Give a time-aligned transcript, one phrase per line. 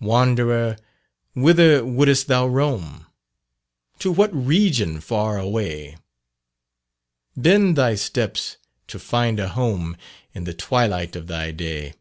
[0.00, 0.78] Wanderer,
[1.34, 3.04] whither would'st thou roam?
[3.98, 5.98] To what region far away?
[7.36, 9.98] Bend thy steps to find a home,
[10.32, 11.92] In the twilight of thy day.